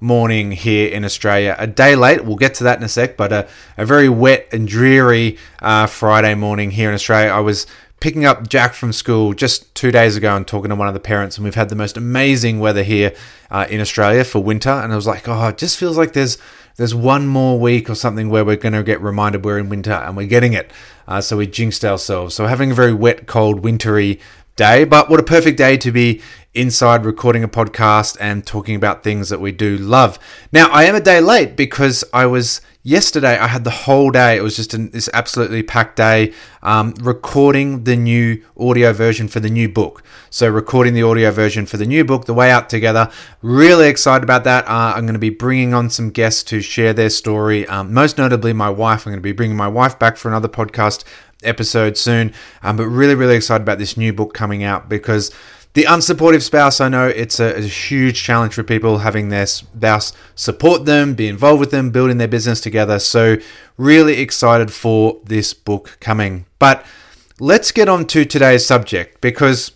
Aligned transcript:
morning 0.00 0.52
here 0.52 0.88
in 0.90 1.04
Australia. 1.04 1.54
A 1.58 1.66
day 1.66 1.94
late, 1.94 2.24
we'll 2.24 2.36
get 2.36 2.54
to 2.54 2.64
that 2.64 2.78
in 2.78 2.84
a 2.84 2.88
sec, 2.88 3.16
but 3.16 3.32
a, 3.32 3.48
a 3.76 3.84
very 3.84 4.08
wet 4.08 4.48
and 4.52 4.66
dreary 4.66 5.38
uh, 5.60 5.86
Friday 5.86 6.34
morning 6.34 6.70
here 6.72 6.88
in 6.88 6.94
Australia. 6.94 7.30
I 7.30 7.40
was 7.40 7.66
picking 8.00 8.24
up 8.24 8.48
Jack 8.48 8.72
from 8.72 8.92
school 8.92 9.34
just 9.34 9.74
two 9.74 9.92
days 9.92 10.16
ago 10.16 10.34
and 10.34 10.46
talking 10.46 10.70
to 10.70 10.74
one 10.74 10.88
of 10.88 10.94
the 10.94 11.00
parents, 11.00 11.36
and 11.36 11.44
we've 11.44 11.54
had 11.54 11.68
the 11.68 11.76
most 11.76 11.96
amazing 11.96 12.58
weather 12.58 12.82
here 12.82 13.14
uh, 13.50 13.66
in 13.68 13.80
Australia 13.80 14.24
for 14.24 14.42
winter. 14.42 14.70
And 14.70 14.92
I 14.92 14.96
was 14.96 15.06
like, 15.06 15.28
oh, 15.28 15.48
it 15.48 15.58
just 15.58 15.78
feels 15.78 15.96
like 15.96 16.14
there's 16.14 16.38
there's 16.76 16.94
one 16.94 17.26
more 17.26 17.58
week 17.60 17.90
or 17.90 17.94
something 17.94 18.30
where 18.30 18.42
we're 18.42 18.56
going 18.56 18.72
to 18.72 18.82
get 18.82 19.02
reminded 19.02 19.44
we're 19.44 19.58
in 19.58 19.68
winter 19.68 19.92
and 19.92 20.16
we're 20.16 20.26
getting 20.26 20.54
it. 20.54 20.70
Uh, 21.06 21.20
so 21.20 21.36
we 21.36 21.46
jinxed 21.46 21.84
ourselves. 21.84 22.34
So 22.34 22.46
having 22.46 22.70
a 22.70 22.74
very 22.74 22.94
wet, 22.94 23.26
cold, 23.26 23.60
wintry 23.60 24.18
day, 24.60 24.84
but 24.84 25.08
what 25.08 25.18
a 25.18 25.22
perfect 25.22 25.56
day 25.56 25.78
to 25.78 25.90
be 25.90 26.20
inside 26.52 27.06
recording 27.06 27.42
a 27.42 27.48
podcast 27.48 28.14
and 28.20 28.46
talking 28.46 28.76
about 28.76 29.02
things 29.02 29.30
that 29.30 29.40
we 29.40 29.50
do 29.50 29.78
love. 29.78 30.18
Now, 30.52 30.68
I 30.68 30.84
am 30.84 30.94
a 30.94 31.00
day 31.00 31.18
late 31.22 31.56
because 31.56 32.04
I 32.12 32.26
was 32.26 32.60
yesterday, 32.82 33.38
I 33.38 33.46
had 33.46 33.64
the 33.64 33.70
whole 33.70 34.10
day, 34.10 34.36
it 34.36 34.42
was 34.42 34.56
just 34.56 34.74
an, 34.74 34.90
this 34.90 35.08
absolutely 35.14 35.62
packed 35.62 35.96
day 35.96 36.34
um, 36.62 36.92
recording 37.00 37.84
the 37.84 37.96
new 37.96 38.44
audio 38.58 38.92
version 38.92 39.28
for 39.28 39.40
the 39.40 39.48
new 39.48 39.66
book. 39.66 40.02
So, 40.28 40.46
recording 40.46 40.92
the 40.92 41.04
audio 41.04 41.30
version 41.30 41.64
for 41.64 41.78
the 41.78 41.86
new 41.86 42.04
book, 42.04 42.26
The 42.26 42.34
Way 42.34 42.50
Out 42.50 42.68
Together. 42.68 43.10
Really 43.40 43.88
excited 43.88 44.22
about 44.22 44.44
that. 44.44 44.66
Uh, 44.66 44.92
I'm 44.94 45.06
going 45.06 45.14
to 45.14 45.18
be 45.18 45.30
bringing 45.30 45.72
on 45.72 45.88
some 45.88 46.10
guests 46.10 46.42
to 46.44 46.60
share 46.60 46.92
their 46.92 47.10
story, 47.10 47.66
um, 47.66 47.94
most 47.94 48.18
notably 48.18 48.52
my 48.52 48.68
wife. 48.68 49.06
I'm 49.06 49.12
going 49.12 49.22
to 49.22 49.22
be 49.22 49.32
bringing 49.32 49.56
my 49.56 49.68
wife 49.68 49.98
back 49.98 50.18
for 50.18 50.28
another 50.28 50.48
podcast 50.48 51.02
episode 51.42 51.96
soon. 51.96 52.32
Um, 52.62 52.76
but 52.76 52.86
really, 52.86 53.14
really 53.14 53.36
excited 53.36 53.62
about 53.62 53.78
this 53.78 53.96
new 53.96 54.12
book 54.12 54.34
coming 54.34 54.62
out 54.62 54.88
because 54.88 55.30
the 55.74 55.84
unsupportive 55.84 56.42
spouse, 56.42 56.80
I 56.80 56.88
know 56.88 57.06
it's 57.06 57.38
a, 57.38 57.56
a, 57.56 57.60
huge 57.60 58.20
challenge 58.20 58.54
for 58.54 58.64
people 58.64 58.98
having 58.98 59.28
their 59.28 59.46
spouse 59.46 60.12
support 60.34 60.84
them, 60.84 61.14
be 61.14 61.28
involved 61.28 61.60
with 61.60 61.70
them, 61.70 61.90
building 61.90 62.18
their 62.18 62.28
business 62.28 62.60
together. 62.60 62.98
So, 62.98 63.36
really 63.76 64.20
excited 64.20 64.72
for 64.72 65.20
this 65.24 65.54
book 65.54 65.96
coming. 66.00 66.46
But 66.58 66.84
let's 67.38 67.70
get 67.70 67.88
on 67.88 68.06
to 68.08 68.24
today's 68.24 68.66
subject 68.66 69.20
because 69.20 69.72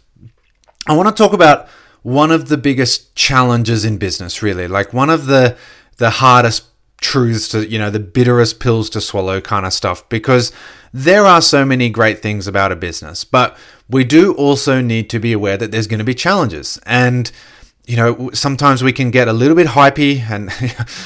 I 0.86 0.96
want 0.96 1.08
to 1.08 1.22
talk 1.22 1.32
about 1.32 1.68
one 2.02 2.30
of 2.30 2.48
the 2.48 2.58
biggest 2.58 3.14
challenges 3.14 3.84
in 3.84 3.96
business, 3.96 4.42
really. 4.42 4.66
Like 4.68 4.92
one 4.92 5.10
of 5.10 5.26
the 5.26 5.56
the 5.96 6.10
hardest 6.10 6.64
truths 7.04 7.48
to, 7.48 7.68
you 7.68 7.78
know, 7.78 7.90
the 7.90 8.00
bitterest 8.00 8.58
pills 8.58 8.88
to 8.90 9.00
swallow 9.00 9.40
kind 9.40 9.66
of 9.66 9.72
stuff 9.72 10.08
because 10.08 10.52
there 10.92 11.26
are 11.26 11.42
so 11.42 11.64
many 11.64 11.90
great 11.90 12.20
things 12.20 12.46
about 12.46 12.72
a 12.72 12.76
business, 12.76 13.24
but 13.24 13.56
we 13.90 14.04
do 14.04 14.32
also 14.34 14.80
need 14.80 15.10
to 15.10 15.18
be 15.18 15.32
aware 15.32 15.58
that 15.58 15.70
there's 15.70 15.86
going 15.86 15.98
to 15.98 16.04
be 16.04 16.14
challenges. 16.14 16.80
And, 16.86 17.30
you 17.86 17.96
know, 17.96 18.30
sometimes 18.32 18.82
we 18.82 18.92
can 18.92 19.10
get 19.10 19.28
a 19.28 19.34
little 19.34 19.54
bit 19.54 19.66
hypey 19.66 20.20
and 20.30 20.50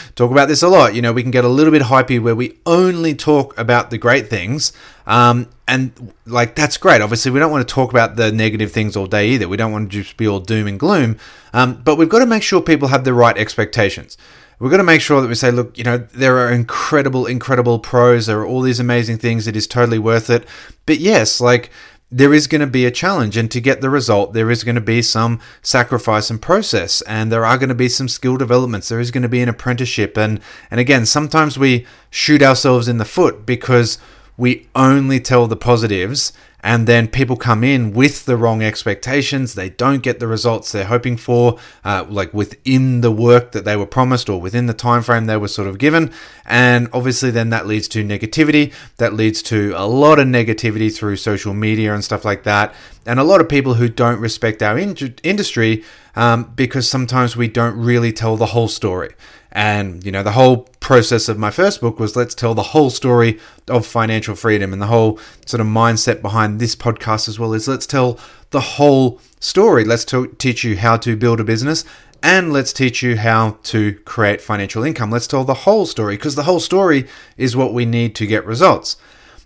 talk 0.14 0.30
about 0.30 0.46
this 0.46 0.62
a 0.62 0.68
lot. 0.68 0.94
You 0.94 1.02
know, 1.02 1.12
we 1.12 1.22
can 1.22 1.32
get 1.32 1.44
a 1.44 1.48
little 1.48 1.72
bit 1.72 1.82
hypey 1.82 2.22
where 2.22 2.36
we 2.36 2.58
only 2.64 3.16
talk 3.16 3.58
about 3.58 3.90
the 3.90 3.98
great 3.98 4.28
things. 4.28 4.72
Um, 5.04 5.48
and 5.66 6.12
like, 6.26 6.54
that's 6.54 6.76
great. 6.76 7.02
Obviously, 7.02 7.32
we 7.32 7.40
don't 7.40 7.50
want 7.50 7.66
to 7.66 7.74
talk 7.74 7.90
about 7.90 8.14
the 8.14 8.30
negative 8.30 8.70
things 8.70 8.96
all 8.96 9.06
day 9.06 9.30
either. 9.30 9.48
We 9.48 9.56
don't 9.56 9.72
want 9.72 9.90
to 9.90 10.02
just 10.02 10.16
be 10.16 10.28
all 10.28 10.38
doom 10.38 10.68
and 10.68 10.78
gloom. 10.78 11.18
Um, 11.52 11.82
but 11.82 11.96
we've 11.96 12.08
got 12.08 12.20
to 12.20 12.26
make 12.26 12.44
sure 12.44 12.62
people 12.62 12.88
have 12.88 13.02
the 13.02 13.14
right 13.14 13.36
expectations 13.36 14.16
we've 14.58 14.70
got 14.70 14.78
to 14.78 14.82
make 14.82 15.00
sure 15.00 15.20
that 15.20 15.28
we 15.28 15.34
say, 15.34 15.50
look, 15.50 15.76
you 15.78 15.84
know, 15.84 15.98
there 15.98 16.38
are 16.38 16.52
incredible, 16.52 17.26
incredible 17.26 17.78
pros. 17.78 18.26
There 18.26 18.40
are 18.40 18.46
all 18.46 18.60
these 18.60 18.80
amazing 18.80 19.18
things. 19.18 19.46
It 19.46 19.56
is 19.56 19.66
totally 19.66 19.98
worth 19.98 20.30
it. 20.30 20.46
But 20.86 20.98
yes, 20.98 21.40
like 21.40 21.70
there 22.10 22.32
is 22.32 22.46
going 22.46 22.62
to 22.62 22.66
be 22.66 22.86
a 22.86 22.90
challenge, 22.90 23.36
and 23.36 23.50
to 23.50 23.60
get 23.60 23.80
the 23.80 23.90
result, 23.90 24.32
there 24.32 24.50
is 24.50 24.64
going 24.64 24.74
to 24.74 24.80
be 24.80 25.02
some 25.02 25.40
sacrifice 25.60 26.30
and 26.30 26.40
process, 26.40 27.02
and 27.02 27.30
there 27.30 27.44
are 27.44 27.58
going 27.58 27.68
to 27.68 27.74
be 27.74 27.88
some 27.88 28.08
skill 28.08 28.38
developments. 28.38 28.88
There 28.88 29.00
is 29.00 29.10
going 29.10 29.22
to 29.22 29.28
be 29.28 29.42
an 29.42 29.48
apprenticeship, 29.48 30.16
and 30.16 30.40
and 30.70 30.80
again, 30.80 31.04
sometimes 31.04 31.58
we 31.58 31.86
shoot 32.10 32.42
ourselves 32.42 32.88
in 32.88 32.98
the 32.98 33.04
foot 33.04 33.44
because 33.44 33.98
we 34.38 34.68
only 34.74 35.20
tell 35.20 35.46
the 35.46 35.56
positives 35.56 36.32
and 36.60 36.86
then 36.86 37.08
people 37.08 37.36
come 37.36 37.62
in 37.62 37.92
with 37.92 38.24
the 38.24 38.36
wrong 38.36 38.62
expectations. 38.62 39.54
They 39.54 39.70
don't 39.70 40.02
get 40.02 40.18
the 40.18 40.26
results 40.26 40.72
they're 40.72 40.86
hoping 40.86 41.16
for 41.16 41.58
uh, 41.84 42.04
like 42.08 42.34
within 42.34 43.00
the 43.00 43.12
work 43.12 43.52
that 43.52 43.64
they 43.64 43.76
were 43.76 43.86
promised 43.86 44.28
or 44.28 44.40
within 44.40 44.66
the 44.66 44.74
time 44.74 45.02
frame 45.02 45.26
they 45.26 45.36
were 45.36 45.48
sort 45.48 45.68
of 45.68 45.78
given. 45.78 46.12
And 46.44 46.88
obviously 46.92 47.30
then 47.30 47.50
that 47.50 47.66
leads 47.66 47.86
to 47.88 48.04
negativity. 48.04 48.72
That 48.96 49.14
leads 49.14 49.42
to 49.42 49.72
a 49.76 49.86
lot 49.86 50.18
of 50.18 50.26
negativity 50.26 50.94
through 50.94 51.16
social 51.16 51.54
media 51.54 51.94
and 51.94 52.04
stuff 52.04 52.24
like 52.24 52.42
that 52.42 52.74
and 53.08 53.18
a 53.18 53.24
lot 53.24 53.40
of 53.40 53.48
people 53.48 53.74
who 53.74 53.88
don't 53.88 54.20
respect 54.20 54.62
our 54.62 54.78
in- 54.78 55.16
industry 55.22 55.82
um, 56.14 56.52
because 56.54 56.88
sometimes 56.88 57.36
we 57.36 57.48
don't 57.48 57.76
really 57.76 58.12
tell 58.12 58.36
the 58.36 58.46
whole 58.46 58.68
story 58.68 59.10
and, 59.50 60.04
you 60.04 60.12
know, 60.12 60.22
the 60.22 60.32
whole 60.32 60.68
process 60.78 61.28
of 61.28 61.38
my 61.38 61.50
first 61.50 61.80
book 61.80 61.98
was 61.98 62.14
let's 62.14 62.34
tell 62.34 62.54
the 62.54 62.62
whole 62.62 62.90
story 62.90 63.38
of 63.66 63.86
financial 63.86 64.34
freedom. 64.34 64.72
And 64.72 64.82
the 64.82 64.86
whole 64.86 65.18
sort 65.46 65.60
of 65.60 65.66
mindset 65.66 66.20
behind 66.20 66.60
this 66.60 66.76
podcast 66.76 67.28
as 67.28 67.38
well 67.38 67.54
is 67.54 67.66
let's 67.66 67.86
tell 67.86 68.18
the 68.50 68.60
whole 68.60 69.20
story. 69.40 69.84
Let's 69.84 70.04
t- 70.04 70.26
teach 70.38 70.64
you 70.64 70.76
how 70.76 70.96
to 70.98 71.16
build 71.16 71.40
a 71.40 71.44
business 71.44 71.84
and 72.22 72.52
let's 72.52 72.72
teach 72.72 73.02
you 73.02 73.16
how 73.16 73.58
to 73.64 73.94
create 74.04 74.40
financial 74.40 74.84
income. 74.84 75.10
Let's 75.10 75.26
tell 75.26 75.44
the 75.44 75.54
whole 75.54 75.86
story 75.86 76.16
because 76.16 76.34
the 76.34 76.42
whole 76.42 76.60
story 76.60 77.06
is 77.36 77.56
what 77.56 77.72
we 77.72 77.86
need 77.86 78.14
to 78.16 78.26
get 78.26 78.44
results. 78.44 78.96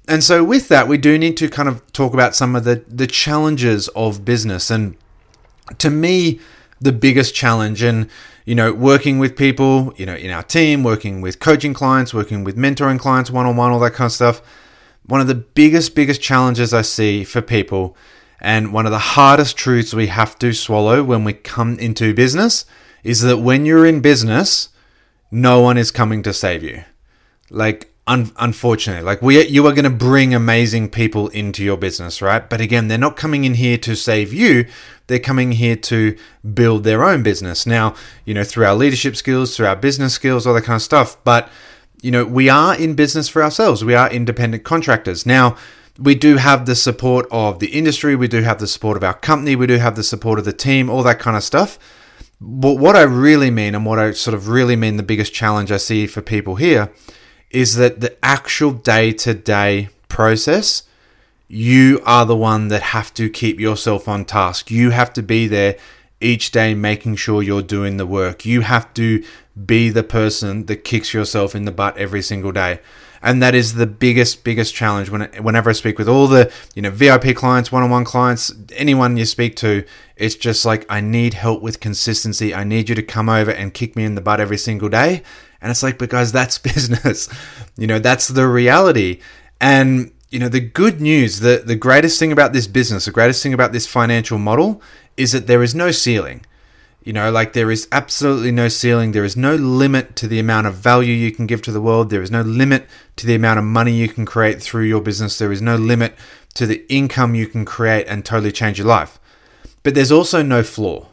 And 0.09 0.25
so, 0.25 0.43
with 0.43 0.69
that, 0.69 0.89
we 0.89 0.99
do 0.99 1.17
need 1.17 1.37
to 1.37 1.49
kind 1.49 1.69
of 1.69 1.91
talk 1.93 2.13
about 2.13 2.35
some 2.35 2.57
of 2.57 2.65
the, 2.65 2.85
the 2.89 3.07
challenges 3.07 3.89
of 3.89 4.25
business. 4.25 4.71
And 4.71 4.97
to 5.79 5.91
me, 5.91 6.41
the 6.81 6.93
biggest 6.93 7.35
challenge, 7.35 7.83
and 7.83 8.09
you 8.45 8.55
know, 8.55 8.73
working 8.73 9.19
with 9.19 9.37
people, 9.37 9.95
you 9.97 10.05
know, 10.05 10.17
in 10.17 10.31
our 10.31 10.43
team, 10.43 10.83
working 10.83 11.21
with 11.21 11.39
coaching 11.39 11.75
clients, 11.75 12.13
working 12.13 12.43
with 12.43 12.57
mentoring 12.57 12.99
clients 12.99 13.31
one 13.31 13.47
on 13.47 13.57
one, 13.57 13.71
all 13.71 13.79
that 13.81 13.93
kind 13.95 14.07
of 14.07 14.13
stuff. 14.13 14.43
One 15.07 15.21
of 15.21 15.29
the 15.29 15.35
biggest, 15.35 15.95
biggest 15.95 16.21
challenges 16.21 16.75
I 16.75 16.83
see 16.83 17.25
for 17.25 17.41
people, 17.41 17.97
and 18.41 18.73
one 18.73 18.87
of 18.87 18.93
the 18.93 18.99
hardest 18.99 19.57
truths 19.57 19.95
we 19.95 20.09
have 20.09 20.39
to 20.41 20.53
swallow 20.53 21.05
when 21.05 21.23
we 21.23 21.33
come 21.33 21.79
into 21.79 22.15
business, 22.15 22.65
is 23.05 23.21
that 23.23 23.39
when 23.39 23.65
you're 23.65 23.87
in 23.87 24.01
business, 24.01 24.69
no 25.31 25.61
one 25.61 25.79
is 25.79 25.91
coming 25.91 26.23
to 26.25 26.33
save 26.33 26.63
you. 26.63 26.85
Like, 27.51 27.92
un- 28.07 28.33
unfortunately 28.37 29.03
like 29.03 29.23
we 29.23 29.47
you 29.47 29.67
are 29.67 29.73
going 29.73 29.85
to 29.85 29.91
bring 29.91 30.35
amazing 30.35 30.89
people 30.89 31.29
into 31.29 31.63
your 31.63 31.77
business 31.77 32.21
right? 32.21 32.49
But 32.49 32.61
again 32.61 32.89
they're 32.89 32.99
not 32.99 33.17
coming 33.17 33.45
in 33.45 33.55
here 33.55 33.79
to 33.79 33.95
save 33.95 34.33
you. 34.33 34.67
They're 35.07 35.19
coming 35.19 35.53
here 35.53 35.77
to 35.77 36.17
build 36.55 36.85
their 36.85 37.05
own 37.05 37.23
business. 37.23 37.67
Now 37.67 37.95
you 38.25 38.35
know 38.35 38.45
through 38.45 38.67
our 38.67 38.75
leadership 38.75 39.17
skills 39.17 39.57
through 39.57 39.67
our 39.67 39.77
business 39.77 40.15
skills 40.15 40.47
all 40.47 40.55
that 40.55 40.65
kind 40.65 40.77
of 40.77 40.83
stuff. 40.83 41.23
But 41.25 41.49
you 42.01 42.11
know 42.11 42.25
we 42.25 42.49
are 42.49 42.75
in 42.75 42.95
business 42.95 43.29
for 43.29 43.43
ourselves. 43.43 43.85
We 43.85 43.95
are 43.95 44.11
independent 44.11 44.65
contractors. 44.65 45.25
Now 45.25 45.57
we 45.99 46.15
do 46.15 46.39
have 46.39 46.67
the 46.67 46.75
support 46.75 47.27
of 47.31 47.59
the 47.59 47.69
industry. 47.69 48.17
We 48.17 48.27
do 48.27 48.43
have 48.43 48.59
the 48.59 48.67
support 48.67 48.97
of 48.97 49.05
our 49.05 49.15
company. 49.15 49.55
We 49.55 49.67
do 49.67 49.77
have 49.77 49.95
the 49.95 50.03
support 50.03 50.39
of 50.39 50.45
the 50.45 50.53
team 50.53 50.91
all 50.91 51.03
that 51.05 51.21
kind 51.21 51.37
of 51.37 51.45
stuff. 51.45 51.79
But 52.41 52.75
what 52.75 52.97
I 52.97 53.03
really 53.03 53.53
mean 53.53 53.77
and 53.77 53.87
what 53.87 54.01
I 54.01 54.11
sort 54.11 54.35
of 54.35 54.49
really 54.49 54.75
mean 54.75 54.97
the 54.97 55.05
biggest 55.05 55.33
challenge 55.33 55.71
I 55.71 55.77
see 55.77 56.09
for 56.09 56.21
people 56.21 56.57
here 56.57 56.91
is 57.53 57.77
that 57.77 58.01
the 58.01 58.17
actual 58.25 58.73
day 58.73 59.13
to 59.13 59.35
day 59.35 59.89
process, 60.09 60.83
you 61.49 62.01
are 62.05 62.25
the 62.25 62.37
one 62.37 62.69
that 62.69 62.83
have 62.83 63.13
to 63.15 63.29
keep 63.29 63.61
yourself 63.61 64.09
on 64.09 64.25
task. 64.25 64.71
You 64.71 64.91
have 64.91 65.13
to 65.13 65.23
be 65.23 65.47
there 65.47 65.77
each 66.21 66.51
day 66.51 66.75
making 66.75 67.17
sure 67.17 67.43
you're 67.43 67.63
doing 67.63 67.97
the 67.97 68.07
work. 68.07 68.47
You 68.47 68.63
have 68.63 68.93
to 68.95 69.23
be 69.67 69.91
the 69.91 70.03
person 70.03 70.67
that 70.67 70.85
kicks 70.85 71.13
yourself 71.13 71.55
in 71.55 71.65
the 71.65 71.73
butt 71.73 71.97
every 71.99 72.23
single 72.23 72.53
day. 72.53 72.81
And 73.25 73.41
that 73.43 73.55
is 73.55 73.75
the 73.75 73.87
biggest, 73.87 74.43
biggest 74.43 74.75
challenge. 74.75 75.11
When, 75.11 75.23
whenever 75.43 75.71
I 75.71 75.75
speak 75.75 75.99
with 75.99 76.09
all 76.09 76.27
the, 76.27 76.53
you 76.75 76.83
know, 76.83 76.91
VIP 76.91 77.37
clients, 77.37 77.71
one-on-one 77.71 78.05
clients, 78.05 78.53
anyone 78.75 79.17
you 79.17 79.27
speak 79.27 79.55
to, 79.57 79.85
it's 80.17 80.35
just 80.35 80.65
like 80.65 80.85
I 80.89 81.01
need 81.01 81.35
help 81.35 81.63
with 81.63 81.81
consistency. 81.81 82.53
I 82.55 82.65
need 82.65 82.89
you 82.89 82.95
to 82.97 83.03
come 83.03 83.29
over 83.29 83.53
and 83.53 83.73
kick 83.73 83.95
me 83.95 84.05
in 84.05 84.17
the 84.17 84.21
butt 84.21 84.41
every 84.41 84.59
single 84.59 84.89
day. 84.89 85.23
And 85.63 85.71
it's 85.71 85.83
like, 85.83 85.99
because 85.99 86.33
that's 86.33 86.59
business. 86.73 87.29
You 87.79 87.87
know, 87.87 87.99
that's 87.99 88.29
the 88.29 88.47
reality. 88.47 89.21
And, 89.61 90.13
you 90.31 90.39
know, 90.39 90.49
the 90.49 90.61
good 90.61 91.01
news, 91.01 91.41
the, 91.41 91.63
the 91.65 91.77
greatest 91.77 92.19
thing 92.19 92.33
about 92.33 92.53
this 92.53 92.67
business, 92.67 93.07
the 93.07 93.13
greatest 93.13 93.43
thing 93.43 93.55
about 93.55 93.73
this 93.73 93.87
financial 93.87 94.39
model 94.39 94.83
is 95.17 95.33
that 95.33 95.47
there 95.47 95.63
is 95.63 95.75
no 95.75 95.91
ceiling. 95.91 96.45
You 97.05 97.13
know, 97.13 97.33
like 97.33 97.53
there 97.53 97.71
is 97.71 97.89
absolutely 97.91 98.53
no 98.53 98.69
ceiling. 98.69 99.11
There 99.11 99.25
is 99.25 99.37
no 99.37 99.57
limit 99.57 100.15
to 100.17 100.29
the 100.29 100.39
amount 100.39 100.69
of 100.69 100.75
value 100.75 101.13
you 101.13 101.33
can 101.33 101.47
give 101.47 101.61
to 101.63 101.73
the 101.73 101.81
world. 101.81 102.11
There 102.11 102.23
is 102.23 102.31
no 102.31 102.43
limit 102.43 102.87
to 103.17 103.27
the 103.27 103.35
amount 103.35 103.59
of 103.59 103.65
money 103.65 103.93
you 103.93 104.09
can 104.09 104.25
create 104.25 104.63
through 104.63 104.85
your 104.85 105.01
business. 105.01 105.37
There 105.37 105.51
is 105.51 105.61
no 105.61 105.75
limit 105.75 106.15
to 106.55 106.67
the 106.67 106.85
income 106.93 107.35
you 107.35 107.47
can 107.47 107.65
create 107.65 108.07
and 108.07 108.25
totally 108.25 108.53
change 108.53 108.79
your 108.79 108.87
life. 108.87 109.19
But 109.83 109.95
there's 109.95 110.13
also 110.13 110.43
no 110.43 110.63
floor, 110.63 111.09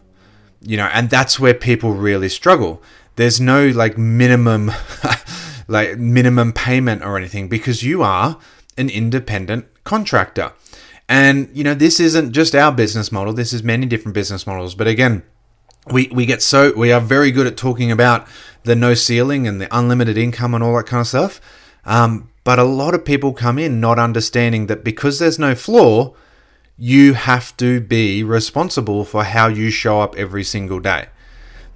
you 0.62 0.78
know, 0.78 0.90
and 0.94 1.10
that's 1.10 1.40
where 1.40 1.56
people 1.56 1.94
really 1.94 2.30
struggle. 2.30 2.84
There's 3.19 3.42
no 3.42 3.68
like 3.68 3.98
minimum, 3.98 4.71
like 5.68 5.98
minimum 5.98 6.54
payment 6.54 7.04
or 7.04 7.18
anything 7.18 7.50
because 7.50 7.83
you 7.83 8.01
are 8.01 8.39
an 8.77 8.89
independent 8.89 9.66
contractor. 9.83 10.54
And, 11.10 11.50
you 11.54 11.66
know, 11.66 11.74
this 11.74 12.00
isn't 12.00 12.31
just 12.31 12.56
our 12.56 12.71
business 12.71 13.12
model, 13.12 13.33
this 13.33 13.51
is 13.51 13.62
many 13.62 13.86
different 13.88 14.13
business 14.13 14.48
models. 14.48 14.74
But 14.74 14.88
again, 14.88 15.24
we, 15.92 16.07
we 16.13 16.25
get 16.25 16.42
so, 16.42 16.71
we 16.77 16.94
are 16.94 17.01
very 17.01 17.30
good 17.30 17.45
at 17.45 17.57
talking 17.57 17.92
about 17.92 18.25
the 18.63 18.74
no 18.74 18.94
ceiling 18.94 19.45
and 19.50 19.60
the 19.60 19.68
unlimited 19.77 20.18
income 20.18 20.54
and 20.54 20.63
all 20.63 20.77
that 20.77 20.86
kind 20.86 21.01
of 21.01 21.07
stuff. 21.07 21.42
Um, 21.83 22.30
but 22.45 22.57
a 22.57 22.63
lot 22.63 22.94
of 22.94 23.04
people 23.04 23.33
come 23.33 23.60
in 23.60 23.81
not 23.81 24.00
understanding 24.00 24.68
that 24.68 24.86
because 24.86 25.19
there's 25.19 25.38
no 25.38 25.56
floor, 25.56 26.16
you 26.77 27.16
have 27.16 27.57
to 27.57 27.81
be 27.81 28.24
responsible 28.24 29.04
for 29.04 29.25
how 29.25 29.48
you 29.48 29.71
show 29.71 30.00
up 30.00 30.16
every 30.16 30.45
single 30.45 30.80
day. 30.80 31.07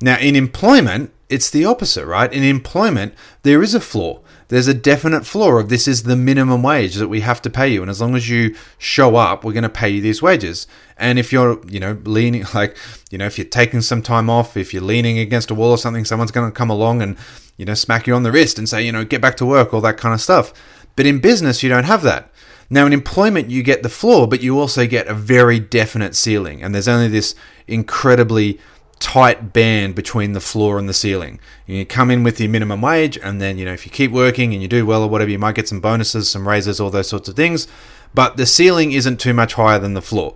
Now, 0.01 0.17
in 0.19 0.37
employment, 0.37 1.11
it's 1.33 1.49
the 1.49 1.65
opposite, 1.65 2.05
right? 2.05 2.31
In 2.31 2.43
employment, 2.43 3.15
there 3.41 3.63
is 3.63 3.73
a 3.73 3.79
floor. 3.79 4.21
There's 4.49 4.67
a 4.67 4.73
definite 4.75 5.25
floor 5.25 5.59
of 5.59 5.69
this 5.69 5.87
is 5.87 6.03
the 6.03 6.15
minimum 6.15 6.61
wage 6.61 6.93
that 6.95 7.07
we 7.07 7.21
have 7.21 7.41
to 7.41 7.49
pay 7.49 7.69
you. 7.69 7.81
And 7.81 7.89
as 7.89 7.99
long 7.99 8.15
as 8.15 8.29
you 8.29 8.55
show 8.77 9.15
up 9.15 9.43
we're 9.43 9.51
going 9.51 9.63
to 9.63 9.69
pay 9.69 9.89
you 9.89 9.99
these 9.99 10.21
wages. 10.21 10.67
And 10.95 11.17
if 11.17 11.33
you're 11.33 11.59
you 11.67 11.79
know 11.79 11.97
leaning 12.03 12.45
like 12.53 12.77
you 13.09 13.17
know 13.17 13.25
if 13.25 13.39
you're 13.39 13.47
taking 13.47 13.81
some 13.81 14.03
time 14.03 14.29
off 14.29 14.55
if 14.55 14.71
you're 14.71 14.83
leaning 14.83 15.17
against 15.17 15.49
a 15.49 15.55
wall 15.55 15.71
or 15.71 15.77
something 15.79 16.05
someone's 16.05 16.29
going 16.29 16.51
to 16.51 16.55
come 16.55 16.69
along 16.69 17.01
and 17.01 17.17
you 17.57 17.65
know 17.65 17.73
smack 17.73 18.05
you 18.05 18.13
on 18.13 18.21
the 18.21 18.31
wrist 18.31 18.59
and 18.59 18.69
say 18.69 18.83
you 18.83 18.91
know 18.91 19.03
get 19.03 19.21
back 19.21 19.37
to 19.37 19.45
work 19.45 19.73
all 19.73 19.81
that 19.81 19.97
kind 19.97 20.13
of 20.13 20.21
stuff. 20.21 20.53
But 20.95 21.07
in 21.07 21.19
business 21.19 21.63
you 21.63 21.69
don't 21.69 21.85
have 21.85 22.03
that. 22.03 22.29
Now 22.69 22.85
in 22.85 22.93
employment 22.93 23.49
you 23.49 23.63
get 23.63 23.81
the 23.81 23.89
floor 23.89 24.27
but 24.27 24.43
you 24.43 24.59
also 24.59 24.85
get 24.85 25.07
a 25.07 25.15
very 25.15 25.59
definite 25.59 26.13
ceiling. 26.13 26.61
And 26.61 26.75
there's 26.75 26.87
only 26.87 27.07
this 27.07 27.33
incredibly 27.67 28.59
tight 29.03 29.51
band 29.51 29.95
between 29.95 30.31
the 30.31 30.39
floor 30.39 30.79
and 30.79 30.87
the 30.87 30.93
ceiling. 30.93 31.37
You 31.67 31.85
come 31.85 32.09
in 32.09 32.23
with 32.23 32.39
your 32.39 32.49
minimum 32.49 32.81
wage, 32.81 33.17
and 33.17 33.41
then 33.41 33.57
you 33.57 33.65
know 33.65 33.73
if 33.73 33.85
you 33.85 33.91
keep 33.91 34.11
working 34.11 34.53
and 34.53 34.61
you 34.61 34.69
do 34.69 34.85
well 34.85 35.03
or 35.03 35.09
whatever, 35.09 35.29
you 35.29 35.37
might 35.37 35.55
get 35.55 35.67
some 35.67 35.81
bonuses, 35.81 36.31
some 36.31 36.47
raises, 36.47 36.79
all 36.79 36.89
those 36.89 37.09
sorts 37.09 37.27
of 37.27 37.35
things. 37.35 37.67
But 38.13 38.37
the 38.37 38.45
ceiling 38.45 38.93
isn't 38.93 39.19
too 39.19 39.33
much 39.33 39.55
higher 39.55 39.77
than 39.77 39.93
the 39.93 40.01
floor. 40.01 40.35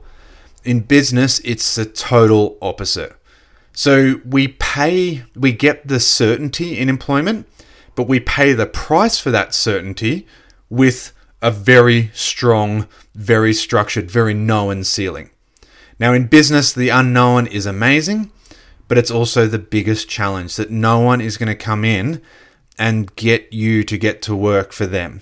In 0.66 0.82
business, 0.82 1.40
it's 1.46 1.76
the 1.76 1.86
total 1.86 2.58
opposite. 2.62 3.16
So 3.72 4.20
we 4.26 4.50
pay, 4.50 5.24
we 5.34 5.54
get 5.54 5.88
the 5.88 6.02
certainty 6.02 6.78
in 6.78 6.90
employment, 6.90 7.48
but 7.96 8.10
we 8.10 8.20
pay 8.20 8.52
the 8.52 8.66
price 8.66 9.18
for 9.18 9.32
that 9.32 9.54
certainty 9.56 10.28
with 10.70 11.14
a 11.42 11.52
very 11.52 12.12
strong, 12.14 12.90
very 13.16 13.54
structured, 13.54 14.12
very 14.12 14.34
known 14.34 14.84
ceiling. 14.84 15.30
Now, 16.00 16.12
in 16.12 16.28
business, 16.28 16.74
the 16.74 16.90
unknown 16.90 17.48
is 17.48 17.66
amazing 17.66 18.32
but 18.88 18.98
it's 18.98 19.12
also 19.12 19.48
the 19.48 19.60
biggest 19.60 20.10
challenge 20.10 20.56
that 20.56 20.72
no 20.72 21.00
one 21.00 21.22
is 21.22 21.38
going 21.38 21.48
to 21.48 21.56
come 21.56 21.84
in 21.84 22.22
and 22.78 23.16
get 23.16 23.52
you 23.52 23.84
to 23.84 23.98
get 23.98 24.22
to 24.24 24.36
work 24.36 24.72
for 24.72 24.86
them 24.86 25.22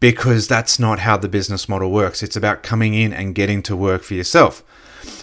because 0.00 0.46
that's 0.46 0.78
not 0.78 1.00
how 1.00 1.16
the 1.16 1.28
business 1.28 1.68
model 1.68 1.90
works. 1.90 2.22
It's 2.22 2.36
about 2.36 2.62
coming 2.62 2.94
in 2.94 3.12
and 3.12 3.34
getting 3.34 3.62
to 3.62 3.76
work 3.76 4.02
for 4.02 4.14
yourself. 4.14 4.62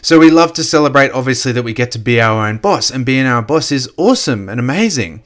So 0.02 0.20
we 0.20 0.30
love 0.30 0.54
to 0.54 0.64
celebrate, 0.64 1.12
obviously, 1.12 1.52
that 1.52 1.64
we 1.64 1.74
get 1.74 1.92
to 1.92 2.00
be 2.00 2.20
our 2.20 2.48
own 2.48 2.58
boss, 2.58 2.90
and 2.90 3.06
being 3.06 3.26
our 3.26 3.42
boss 3.42 3.72
is 3.72 3.90
awesome 3.98 4.50
and 4.50 4.60
amazing. 4.60 5.24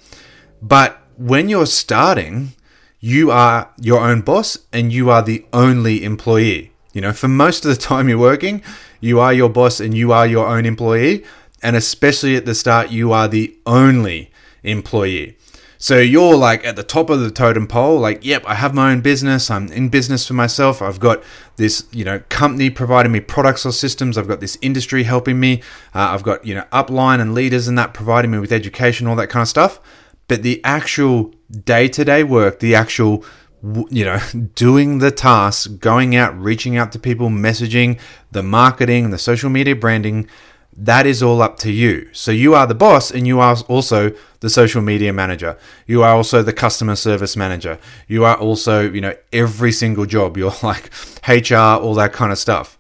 But 0.62 1.00
when 1.16 1.50
you're 1.50 1.66
starting, 1.66 2.54
you 3.00 3.32
are 3.32 3.72
your 3.80 4.02
own 4.02 4.22
boss 4.22 4.58
and 4.74 4.92
you 4.92 5.10
are 5.10 5.22
the 5.22 5.46
only 5.54 6.04
employee. 6.04 6.72
You 6.94 7.02
know, 7.02 7.14
for 7.14 7.28
most 7.28 7.66
of 7.66 7.70
the 7.76 7.82
time 7.82 8.10
you're 8.10 8.18
working, 8.18 8.64
you 9.00 9.20
are 9.20 9.34
your 9.34 9.50
boss 9.50 9.80
and 9.80 9.96
you 9.96 10.12
are 10.12 10.26
your 10.26 10.48
own 10.48 10.66
employee 10.66 11.24
and 11.68 11.76
especially 11.76 12.38
at 12.38 12.46
the 12.46 12.56
start, 12.56 12.92
you 12.92 13.12
are 13.12 13.28
the 13.28 13.54
only 13.66 14.32
employee. 14.64 15.36
So 15.78 15.98
you're 16.00 16.34
like 16.34 16.66
at 16.66 16.78
the 16.78 16.84
top 16.84 17.10
of 17.10 17.20
the 17.20 17.30
totem 17.30 17.68
pole, 17.68 18.00
like, 18.00 18.24
yep, 18.24 18.46
I 18.46 18.56
have 18.56 18.74
my 18.74 18.94
own 18.94 19.02
business. 19.02 19.52
I'm 19.52 19.68
in 19.74 19.90
business 19.90 20.26
for 20.26 20.34
myself. 20.34 20.82
I've 20.82 21.02
got 21.02 21.22
this, 21.58 21.86
you 21.92 22.06
know, 22.06 22.22
company 22.30 22.70
providing 22.70 23.12
me 23.12 23.20
products 23.20 23.66
or 23.66 23.74
systems. 23.74 24.18
I've 24.18 24.30
got 24.30 24.40
this 24.40 24.58
industry 24.62 25.04
helping 25.04 25.42
me. 25.42 25.62
Uh, 25.94 26.12
I've 26.14 26.24
got, 26.24 26.46
you 26.46 26.56
know, 26.56 26.64
upline 26.72 27.20
and 27.20 27.34
leaders 27.34 27.68
and 27.68 27.78
that 27.78 27.94
providing 27.94 28.32
me 28.32 28.40
with 28.40 28.54
education, 28.54 29.06
all 29.06 29.18
that 29.18 29.28
kind 29.28 29.42
of 29.42 29.50
stuff. 29.50 29.82
But 30.30 30.44
the 30.44 30.64
actual 30.64 31.34
day 31.66 31.90
to 31.90 32.06
day 32.06 32.24
work, 32.24 32.62
the 32.62 32.76
actual, 32.76 33.26
you 33.90 34.06
know, 34.06 34.20
doing 34.56 35.00
the 35.00 35.12
tasks, 35.12 35.68
going 35.68 36.16
out, 36.16 36.40
reaching 36.40 36.78
out 36.78 36.94
to 36.94 37.00
people, 37.00 37.28
messaging, 37.28 38.00
the 38.32 38.42
marketing, 38.42 39.10
the 39.10 39.18
social 39.18 39.50
media 39.50 39.76
branding, 39.76 40.30
that 40.78 41.08
is 41.08 41.24
all 41.24 41.42
up 41.42 41.58
to 41.58 41.72
you. 41.72 42.08
So 42.14 42.30
you 42.30 42.54
are 42.54 42.68
the 42.68 42.76
boss 42.76 43.10
and 43.10 43.26
you 43.26 43.40
are 43.40 43.58
also 43.68 44.12
the 44.42 44.50
social 44.50 44.82
media 44.82 45.12
manager. 45.12 45.58
You 45.88 46.04
are 46.04 46.14
also 46.14 46.44
the 46.44 46.54
customer 46.54 46.96
service 46.96 47.36
manager. 47.36 47.80
You 48.08 48.24
are 48.26 48.38
also, 48.38 48.90
you 48.90 49.02
know, 49.02 49.16
every 49.34 49.72
single 49.72 50.06
job. 50.06 50.38
You're 50.38 50.54
like 50.64 50.92
HR, 51.28 51.56
all 51.56 51.96
that 51.96 52.14
kind 52.14 52.32
of 52.32 52.38
stuff. 52.38 52.78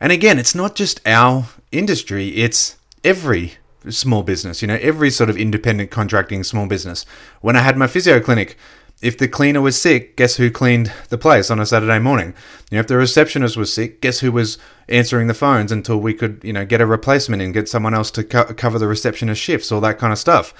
And 0.00 0.10
again, 0.10 0.38
it's 0.38 0.54
not 0.54 0.74
just 0.74 1.06
our 1.06 1.46
industry, 1.70 2.28
it's 2.28 2.76
every 3.02 3.54
small 3.90 4.22
business, 4.22 4.62
you 4.62 4.68
know, 4.68 4.78
every 4.80 5.10
sort 5.10 5.28
of 5.28 5.36
independent 5.36 5.90
contracting 5.90 6.42
small 6.44 6.66
business. 6.66 7.04
When 7.42 7.56
I 7.56 7.60
had 7.60 7.76
my 7.76 7.86
physio 7.86 8.20
clinic, 8.20 8.56
if 9.02 9.18
the 9.18 9.28
cleaner 9.28 9.60
was 9.60 9.80
sick, 9.80 10.16
guess 10.16 10.36
who 10.36 10.50
cleaned 10.50 10.92
the 11.08 11.18
place 11.18 11.50
on 11.50 11.60
a 11.60 11.66
Saturday 11.66 11.98
morning? 11.98 12.34
You 12.70 12.76
know, 12.76 12.80
if 12.80 12.86
the 12.86 12.96
receptionist 12.96 13.56
was 13.56 13.72
sick, 13.72 14.00
guess 14.00 14.20
who 14.20 14.32
was 14.32 14.56
answering 14.88 15.26
the 15.26 15.34
phones 15.34 15.70
until 15.70 15.98
we 15.98 16.14
could, 16.14 16.40
you 16.42 16.52
know, 16.52 16.64
get 16.64 16.80
a 16.80 16.86
replacement 16.86 17.42
and 17.42 17.52
get 17.52 17.68
someone 17.68 17.94
else 17.94 18.10
to 18.12 18.24
co- 18.24 18.54
cover 18.54 18.78
the 18.78 18.88
receptionist 18.88 19.40
shifts, 19.40 19.70
all 19.70 19.80
that 19.82 19.98
kind 19.98 20.12
of 20.12 20.18
stuff. 20.18 20.54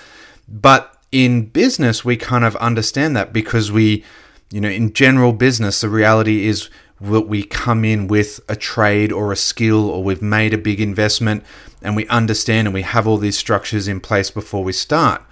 But 0.49 0.95
in 1.11 1.47
business, 1.47 2.05
we 2.05 2.17
kind 2.17 2.45
of 2.45 2.57
understand 2.57 3.17
that 3.17 3.33
because 3.33 3.73
we, 3.73 4.05
you 4.51 4.61
know, 4.61 4.69
in 4.69 4.93
general 4.93 5.33
business, 5.33 5.81
the 5.81 5.89
reality 5.89 6.47
is 6.47 6.69
that 7.01 7.23
we 7.23 7.45
come 7.45 7.85
in 7.85 8.09
with 8.09 8.41
a 8.49 8.57
trade 8.57 9.13
or 9.13 9.33
a 9.33 9.37
skill 9.37 9.89
or 9.89 10.03
we've 10.03 10.23
made 10.23 10.53
a 10.55 10.59
big 10.59 10.81
investment 10.81 11.45
and 11.83 11.97
we 11.97 12.07
understand 12.09 12.67
and 12.67 12.75
we 12.75 12.83
have 12.83 13.07
all 13.07 13.17
these 13.17 13.39
structures 13.39 13.89
in 13.89 14.01
place 14.01 14.31
before 14.31 14.65
we 14.65 14.73
start 14.73 15.23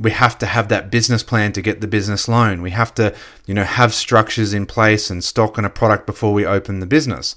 we 0.00 0.10
have 0.12 0.38
to 0.38 0.46
have 0.46 0.68
that 0.68 0.90
business 0.90 1.22
plan 1.22 1.52
to 1.52 1.60
get 1.60 1.82
the 1.82 1.86
business 1.86 2.26
loan. 2.26 2.62
We 2.62 2.70
have 2.70 2.94
to, 2.94 3.14
you 3.46 3.52
know, 3.52 3.64
have 3.64 3.92
structures 3.92 4.54
in 4.54 4.64
place 4.64 5.10
and 5.10 5.22
stock 5.22 5.58
on 5.58 5.64
a 5.66 5.70
product 5.70 6.06
before 6.06 6.32
we 6.32 6.46
open 6.46 6.80
the 6.80 6.86
business. 6.86 7.36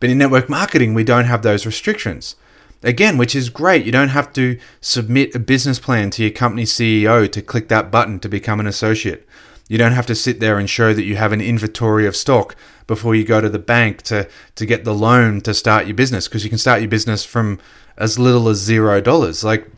But 0.00 0.10
in 0.10 0.18
network 0.18 0.48
marketing, 0.48 0.92
we 0.92 1.04
don't 1.04 1.26
have 1.26 1.42
those 1.42 1.64
restrictions. 1.64 2.34
Again, 2.82 3.16
which 3.16 3.36
is 3.36 3.48
great. 3.48 3.86
You 3.86 3.92
don't 3.92 4.08
have 4.08 4.32
to 4.32 4.58
submit 4.80 5.34
a 5.34 5.38
business 5.38 5.78
plan 5.78 6.10
to 6.10 6.22
your 6.22 6.32
company 6.32 6.64
CEO 6.64 7.30
to 7.30 7.42
click 7.42 7.68
that 7.68 7.92
button 7.92 8.18
to 8.20 8.28
become 8.28 8.58
an 8.58 8.66
associate. 8.66 9.28
You 9.68 9.78
don't 9.78 9.92
have 9.92 10.06
to 10.06 10.16
sit 10.16 10.40
there 10.40 10.58
and 10.58 10.68
show 10.68 10.92
that 10.92 11.04
you 11.04 11.14
have 11.14 11.30
an 11.32 11.40
inventory 11.40 12.06
of 12.06 12.16
stock 12.16 12.56
before 12.88 13.14
you 13.14 13.22
go 13.22 13.40
to 13.40 13.48
the 13.48 13.60
bank 13.60 14.02
to, 14.02 14.28
to 14.56 14.66
get 14.66 14.82
the 14.82 14.94
loan 14.94 15.42
to 15.42 15.54
start 15.54 15.86
your 15.86 15.94
business 15.94 16.26
because 16.26 16.42
you 16.42 16.50
can 16.50 16.58
start 16.58 16.80
your 16.80 16.90
business 16.90 17.24
from 17.24 17.60
as 17.96 18.18
little 18.18 18.48
as 18.48 18.56
zero 18.56 19.00
dollars. 19.00 19.44
Like 19.44 19.70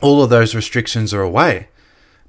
all 0.00 0.22
of 0.22 0.30
those 0.30 0.54
restrictions 0.54 1.12
are 1.12 1.22
away. 1.22 1.68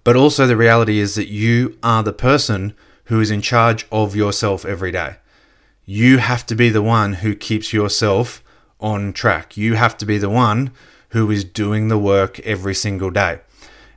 But 0.05 0.15
also, 0.15 0.45
the 0.45 0.55
reality 0.55 0.99
is 0.99 1.15
that 1.15 1.29
you 1.29 1.79
are 1.81 2.03
the 2.03 2.13
person 2.13 2.75
who 3.05 3.19
is 3.19 3.31
in 3.31 3.41
charge 3.41 3.87
of 3.91 4.15
yourself 4.15 4.63
every 4.63 4.91
day. 4.91 5.15
You 5.83 6.19
have 6.19 6.45
to 6.45 6.55
be 6.55 6.69
the 6.69 6.83
one 6.83 7.13
who 7.13 7.35
keeps 7.35 7.73
yourself 7.73 8.43
on 8.79 9.13
track. 9.13 9.57
You 9.57 9.73
have 9.73 9.97
to 9.97 10.05
be 10.05 10.19
the 10.19 10.29
one 10.29 10.71
who 11.09 11.31
is 11.31 11.43
doing 11.43 11.87
the 11.87 11.97
work 11.97 12.39
every 12.41 12.75
single 12.75 13.09
day. 13.09 13.39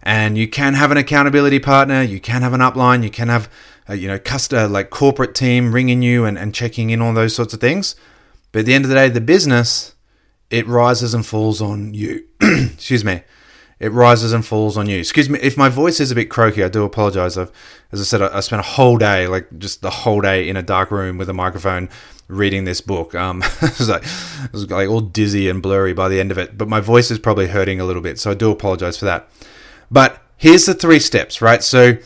And 0.03 0.39
you 0.39 0.49
can 0.49 0.73
have 0.73 0.91
an 0.91 0.97
accountability 0.97 1.59
partner, 1.59 2.01
you 2.01 2.21
can 2.21 2.41
have 2.41 2.55
an 2.55 2.61
upline, 2.61 3.05
you 3.05 3.11
can 3.11 3.29
have 3.29 3.51
a, 3.87 3.95
you 3.95 4.09
know, 4.09 4.19
customer 4.19 4.63
uh, 4.63 4.69
like 4.69 4.89
corporate 4.89 5.35
team 5.35 5.75
ringing 5.75 6.01
you 6.01 6.25
and, 6.25 6.39
and 6.39 6.55
checking 6.55 6.89
in 6.89 7.03
on 7.03 7.17
those 7.17 7.35
sorts 7.35 7.53
of 7.53 7.61
things. 7.61 7.97
But 8.51 8.61
at 8.61 8.65
the 8.67 8.73
end 8.73 8.87
of 8.87 8.89
the 8.89 8.95
day, 8.95 9.11
the 9.11 9.21
business, 9.21 9.95
it 10.49 10.67
rises 10.67 11.13
and 11.13 11.27
falls 11.27 11.61
on 11.61 11.93
you. 11.93 12.25
Excuse 12.41 13.05
me 13.05 13.25
it 13.81 13.93
rises 13.93 14.33
and 14.33 14.45
falls 14.45 14.77
on 14.77 14.89
you. 14.89 14.99
Excuse 14.99 15.31
me 15.31 15.39
if 15.41 15.57
my 15.57 15.69
voice 15.69 16.01
is 16.01 16.11
a 16.11 16.15
bit 16.15 16.27
croaky. 16.27 16.65
I 16.65 16.69
do 16.69 16.85
apologize. 16.85 17.39
I've, 17.39 17.53
as 17.93 18.01
I 18.01 18.05
said, 18.05 18.23
I, 18.23 18.39
I 18.39 18.41
spent 18.41 18.61
a 18.61 18.65
whole 18.71 18.99
day, 18.99 19.27
like 19.27 19.47
just 19.59 19.83
the 19.83 19.91
whole 19.91 20.21
day, 20.21 20.49
in 20.49 20.57
a 20.57 20.63
dark 20.63 20.91
room 20.91 21.19
with 21.19 21.29
a 21.29 21.35
microphone, 21.35 21.89
reading 22.27 22.65
this 22.65 22.81
book. 22.81 23.15
Um, 23.15 23.43
it, 23.63 23.79
was 23.79 23.89
like, 23.89 24.03
it 24.03 24.53
was 24.53 24.71
like 24.71 24.89
all 24.89 25.01
dizzy 25.01 25.49
and 25.49 25.63
blurry 25.63 25.93
by 25.93 26.09
the 26.09 26.21
end 26.21 26.31
of 26.31 26.39
it. 26.39 26.59
But 26.59 26.69
my 26.69 26.81
voice 26.81 27.11
is 27.11 27.19
probably 27.19 27.49
hurting 27.49 27.81
a 27.81 27.85
little 27.85 28.03
bit, 28.03 28.19
so 28.19 28.31
I 28.33 28.35
do 28.35 28.51
apologize 28.51 28.99
for 28.99 29.05
that. 29.05 29.29
But 29.91 30.23
here's 30.37 30.67
the 30.67 30.75
three 30.75 30.99
steps, 30.99 31.41
right? 31.41 31.63
So 31.63 31.99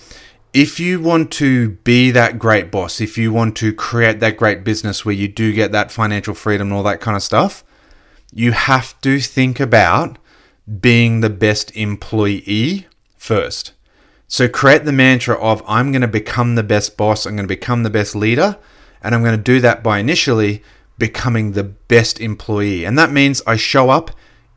if 0.52 0.79
you 0.79 1.00
want 1.00 1.33
to 1.33 1.71
be 1.71 2.11
that 2.11 2.38
great 2.38 2.71
boss, 2.71 3.00
if 3.00 3.17
you 3.17 3.33
want 3.33 3.57
to 3.57 3.73
create 3.73 4.21
that 4.21 4.37
great 4.37 4.62
business 4.62 5.05
where 5.05 5.14
you 5.14 5.26
do 5.26 5.52
get 5.52 5.73
that 5.73 5.91
financial 5.91 6.35
freedom 6.35 6.69
and 6.69 6.75
all 6.75 6.83
that 6.83 7.00
kind 7.00 7.17
of 7.17 7.23
stuff, 7.23 7.64
you 8.35 8.52
have 8.52 8.99
to 9.00 9.19
think 9.19 9.61
about 9.61 10.19
being 10.81 11.21
the 11.21 11.31
best 11.31 11.75
employee 11.76 12.87
first. 13.16 13.73
So 14.28 14.49
create 14.49 14.85
the 14.85 14.92
mantra 14.92 15.38
of 15.38 15.62
I'm 15.66 15.92
going 15.92 16.02
to 16.02 16.09
become 16.09 16.54
the 16.54 16.62
best 16.62 16.97
boss, 16.97 17.26
I'm 17.26 17.37
going 17.37 17.45
to 17.45 17.54
become 17.54 17.83
the 17.83 17.90
best 17.90 18.14
leader, 18.14 18.57
and 19.02 19.14
I'm 19.14 19.23
going 19.23 19.37
to 19.37 19.42
do 19.42 19.61
that 19.61 19.83
by 19.83 19.99
initially 19.99 20.62
becoming 20.99 21.52
the 21.52 21.64
best 21.64 22.21
employee. 22.21 22.85
And 22.85 22.99
that 22.99 23.12
means 23.12 23.42
I 23.47 23.57
show 23.57 23.90
up 23.90 24.11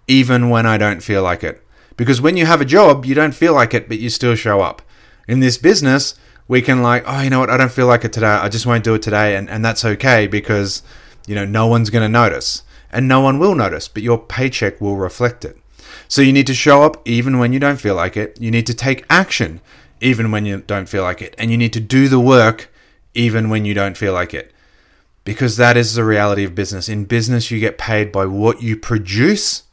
even 0.08 0.50
when 0.50 0.66
I 0.66 0.78
don't 0.78 1.04
feel 1.04 1.24
like 1.24 1.44
it. 1.44 1.62
Because 1.98 2.22
when 2.22 2.38
you 2.38 2.46
have 2.46 2.62
a 2.62 2.66
job, 2.66 3.06
you 3.06 3.16
don't 3.16 3.34
feel 3.34 3.54
like 3.54 3.74
it, 3.74 3.88
but 3.88 4.00
you 4.00 4.10
still 4.10 4.36
show 4.36 4.62
up. 4.62 4.82
In 5.28 5.40
this 5.40 5.58
business, 5.58 6.16
we 6.48 6.62
can 6.62 6.82
like, 6.82 7.04
oh, 7.08 7.22
you 7.22 7.30
know 7.30 7.40
what, 7.40 7.50
I 7.50 7.58
don't 7.58 7.72
feel 7.72 7.88
like 7.88 8.06
it 8.06 8.14
today. 8.14 8.28
I 8.28 8.50
just 8.50 8.66
won't 8.66 8.84
do 8.84 8.94
it 8.94 9.02
today, 9.02 9.36
and, 9.36 9.50
and 9.50 9.66
that's 9.66 9.84
okay 9.84 10.28
because 10.28 10.84
you 11.26 11.34
know 11.36 11.46
no 11.46 11.68
one's 11.68 11.90
gonna 11.90 12.10
notice. 12.10 12.64
And 12.92 13.08
no 13.08 13.20
one 13.20 13.40
will 13.40 13.56
notice, 13.56 13.88
but 13.88 14.04
your 14.04 14.18
paycheck 14.18 14.80
will 14.80 14.96
reflect 14.96 15.44
it. 15.44 15.58
So 16.08 16.22
you 16.22 16.34
need 16.34 16.48
to 16.48 16.54
show 16.54 16.84
up 16.84 17.02
even 17.08 17.40
when 17.40 17.54
you 17.54 17.60
don't 17.60 17.80
feel 17.80 17.96
like 17.96 18.16
it. 18.18 18.40
You 18.40 18.52
need 18.52 18.68
to 18.68 18.74
take 18.74 19.06
action 19.10 19.62
even 20.02 20.32
when 20.32 20.46
you 20.46 20.62
don't 20.62 20.90
feel 20.90 21.04
like 21.04 21.22
it. 21.22 21.36
And 21.38 21.52
you 21.52 21.58
need 21.58 21.74
to 21.74 21.80
do 21.80 22.08
the 22.08 22.20
work 22.20 22.72
even 23.14 23.50
when 23.50 23.66
you 23.66 23.74
don't 23.74 23.98
feel 23.98 24.14
like 24.14 24.34
it. 24.34 24.52
Because 25.24 25.58
that 25.58 25.78
is 25.78 25.96
the 25.96 26.04
reality 26.04 26.44
of 26.44 26.54
business. 26.54 26.88
In 26.88 27.06
business, 27.06 27.50
you 27.50 27.60
get 27.60 27.78
paid 27.78 28.12
by 28.12 28.26
what 28.26 28.62
you 28.62 28.78
produce. 28.78 29.64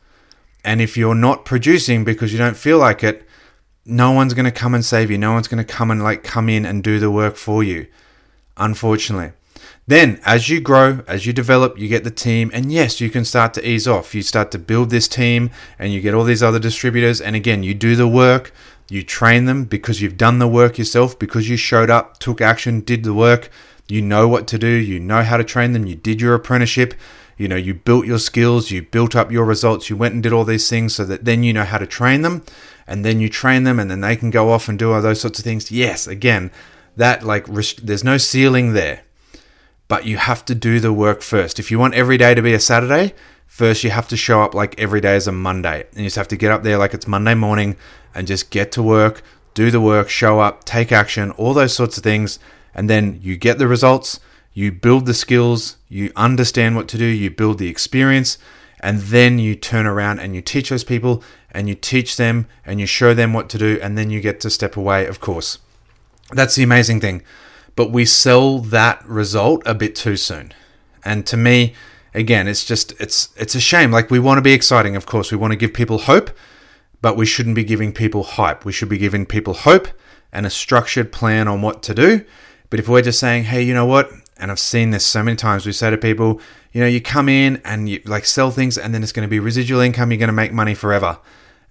And 0.65 0.81
if 0.81 0.97
you're 0.97 1.15
not 1.15 1.45
producing 1.45 2.05
because 2.05 2.33
you 2.33 2.39
don't 2.39 2.57
feel 2.57 2.79
like 2.79 3.05
it, 3.05 3.27
no 3.85 4.13
one's 4.13 4.33
going 4.33 4.45
to 4.45 4.53
come 4.53 4.75
and 4.75 4.85
save 4.85 5.11
you. 5.11 5.19
No 5.19 5.33
one's 5.33 5.49
going 5.49 5.65
to 5.65 5.73
come 5.73 5.91
and 5.91 6.03
like 6.03 6.23
come 6.23 6.49
in 6.49 6.65
and 6.65 6.83
do 6.83 6.99
the 6.99 7.11
work 7.11 7.37
for 7.37 7.63
you. 7.63 7.87
Unfortunately. 8.57 9.33
Then, 9.87 10.21
as 10.25 10.49
you 10.49 10.61
grow, 10.61 11.03
as 11.07 11.27
you 11.27 11.33
develop, 11.33 11.79
you 11.79 11.89
get 11.89 12.05
the 12.05 12.11
team, 12.11 12.51
and 12.55 12.73
yes, 12.73 13.01
you 13.01 13.11
can 13.11 13.25
start 13.25 13.55
to 13.55 13.69
ease 13.69 13.89
off. 13.89 14.15
You 14.15 14.23
start 14.23 14.51
to 14.53 14.59
build 14.59 14.91
this 14.91 15.09
team, 15.09 15.51
and 15.79 15.93
you 15.93 16.01
get 16.01 16.15
all 16.15 16.25
these 16.25 16.43
other 16.43 16.59
distributors. 16.59 17.21
And 17.21 17.35
again, 17.35 17.63
you 17.63 17.75
do 17.75 17.97
the 17.97 18.09
work, 18.09 18.53
you 18.89 19.03
train 19.03 19.47
them 19.47 19.65
because 19.65 20.01
you've 20.01 20.17
done 20.17 20.39
the 20.39 20.49
work 20.49 20.79
yourself, 20.79 21.19
because 21.19 21.49
you 21.49 21.57
showed 21.57 21.91
up, 21.91 22.19
took 22.19 22.41
action, 22.41 22.81
did 22.81 23.05
the 23.05 23.15
work. 23.15 23.51
You 23.89 24.01
know 24.01 24.29
what 24.29 24.47
to 24.47 24.59
do, 24.59 24.69
you 24.69 25.01
know 25.01 25.23
how 25.23 25.37
to 25.37 25.45
train 25.45 25.73
them, 25.73 25.87
you 25.87 25.97
did 25.97 26.21
your 26.21 26.35
apprenticeship, 26.35 26.95
you 27.37 27.49
know, 27.49 27.57
you 27.57 27.75
built 27.75 28.07
your 28.07 28.21
skills, 28.21 28.71
you 28.71 28.81
built 28.81 29.17
up 29.17 29.33
your 29.33 29.45
results, 29.45 29.91
you 29.91 29.97
went 29.97 30.15
and 30.15 30.23
did 30.23 30.33
all 30.33 30.45
these 30.45 30.71
things 30.71 30.95
so 30.95 31.05
that 31.05 31.25
then 31.25 31.43
you 31.43 31.53
know 31.53 31.65
how 31.65 31.77
to 31.79 31.87
train 31.87 32.23
them, 32.23 32.45
and 32.87 33.05
then 33.05 33.21
you 33.21 33.29
train 33.29 33.65
them, 33.65 33.79
and 33.79 33.91
then 33.91 34.01
they 34.01 34.17
can 34.17 34.31
go 34.31 34.51
off 34.51 34.69
and 34.69 34.79
do 34.79 34.93
all 34.93 35.03
those 35.03 35.21
sorts 35.21 35.41
of 35.41 35.45
things. 35.45 35.71
Yes, 35.73 36.07
again, 36.07 36.51
that 36.97 37.23
like, 37.25 37.47
there's 37.47 38.05
no 38.05 38.17
ceiling 38.17 38.73
there 38.73 39.03
but 39.93 40.07
you 40.07 40.17
have 40.17 40.43
to 40.43 40.55
do 40.55 40.81
the 40.81 40.91
work 40.91 41.21
first. 41.21 41.59
If 41.59 41.71
you 41.71 41.79
want 41.79 41.93
every 41.93 42.17
day 42.17 42.33
to 42.35 42.41
be 42.41 42.55
a 42.55 42.59
Saturday, 42.59 43.13
first 43.47 43.85
you 43.85 43.91
have 43.91 44.09
to 44.09 44.17
show 44.17 44.41
up 44.41 44.55
like 44.55 44.75
every 44.81 45.03
day 45.03 45.17
is 45.17 45.29
a 45.29 45.33
Monday. 45.33 45.85
And 45.91 45.99
you 45.99 46.05
just 46.05 46.17
have 46.17 46.29
to 46.29 46.37
get 46.39 46.51
up 46.51 46.63
there 46.63 46.79
like 46.79 46.95
it's 46.95 47.07
Monday 47.07 47.35
morning 47.35 47.77
and 48.15 48.27
just 48.27 48.49
get 48.49 48.73
to 48.73 48.83
work, 48.83 49.23
do 49.53 49.71
the 49.71 49.83
work, 49.83 50.09
show 50.09 50.41
up, 50.41 50.65
take 50.65 50.93
action, 50.93 51.31
all 51.33 51.53
those 51.53 51.75
sorts 51.75 51.99
of 51.99 52.03
things. 52.03 52.39
And 52.75 52.89
then 52.89 53.21
you 53.23 53.37
get 53.37 53.59
the 53.59 53.69
results, 53.69 54.19
you 54.55 54.73
build 54.73 55.05
the 55.05 55.13
skills, 55.13 55.77
you 55.91 56.11
understand 56.17 56.75
what 56.75 56.89
to 56.89 56.97
do, 56.97 57.05
you 57.05 57.31
build 57.31 57.59
the 57.59 57.69
experience, 57.69 58.39
and 58.81 58.99
then 58.99 59.39
you 59.39 59.55
turn 59.55 59.85
around 59.85 60.21
and 60.21 60.35
you 60.35 60.41
teach 60.41 60.71
those 60.71 60.85
people 60.85 61.23
and 61.51 61.69
you 61.69 61.75
teach 61.75 62.17
them 62.17 62.47
and 62.65 62.81
you 62.81 62.87
show 62.87 63.13
them 63.13 63.35
what 63.35 63.51
to 63.51 63.59
do, 63.59 63.79
and 63.83 63.99
then 63.99 64.09
you 64.09 64.23
get 64.23 64.41
to 64.41 64.49
step 64.49 64.75
away, 64.75 65.05
of 65.05 65.21
course. 65.21 65.59
That's 66.31 66.55
the 66.55 66.63
amazing 66.63 67.01
thing 67.01 67.23
but 67.77 67.91
we 67.91 68.05
sell 68.05 68.59
that 68.59 69.05
result 69.07 69.63
a 69.67 69.75
bit 69.75 69.95
too 69.95 70.17
soon. 70.17 70.53
And 71.05 71.27
to 71.27 71.37
me, 71.37 71.75
again, 72.15 72.49
it's 72.49 72.65
just 72.65 72.93
it's 73.01 73.31
it's 73.37 73.55
a 73.55 73.61
shame. 73.61 73.91
Like 73.91 74.11
we 74.11 74.19
want 74.19 74.39
to 74.39 74.43
be 74.43 74.53
exciting, 74.53 74.97
of 74.97 75.07
course. 75.07 75.31
We 75.31 75.39
want 75.39 75.53
to 75.53 75.57
give 75.57 75.75
people 75.75 75.99
hope, 75.99 76.31
but 77.01 77.17
we 77.17 77.27
shouldn't 77.27 77.57
be 77.57 77.65
giving 77.65 77.93
people 77.93 78.23
hype. 78.23 78.65
We 78.65 78.73
should 78.73 78.89
be 78.89 78.99
giving 78.99 79.27
people 79.27 79.55
hope 79.55 79.89
and 80.33 80.47
a 80.47 80.51
structured 80.51 81.13
plan 81.13 81.49
on 81.49 81.63
what 81.63 81.83
to 81.85 81.95
do. 81.95 82.25
But 82.71 82.81
if 82.81 82.89
we're 82.89 83.03
just 83.03 83.19
saying, 83.21 83.45
"Hey, 83.45 83.63
you 83.63 83.75
know 83.75 83.87
what?" 83.87 84.11
and 84.43 84.51
I've 84.51 84.59
seen 84.59 84.91
this 84.91 85.07
so 85.07 85.23
many 85.23 85.37
times, 85.37 85.65
we 85.67 85.73
say 85.73 85.89
to 85.91 85.97
people, 85.97 86.41
you 86.73 86.81
know, 86.81 86.87
you 86.87 87.01
come 87.01 87.29
in 87.29 87.63
and 87.65 87.89
you 87.89 88.03
like 88.05 88.25
sell 88.25 88.51
things 88.51 88.77
and 88.77 88.93
then 88.93 89.05
it's 89.05 89.13
going 89.13 89.27
to 89.27 89.31
be 89.31 89.39
residual 89.39 89.81
income, 89.81 90.11
you're 90.11 90.19
going 90.19 90.27
to 90.27 90.33
make 90.33 90.53
money 90.53 90.75
forever. 90.75 91.19